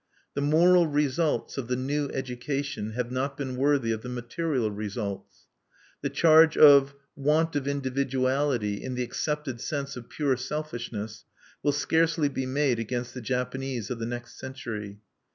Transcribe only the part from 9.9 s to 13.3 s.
of pure selfishness, will scarcely be made against the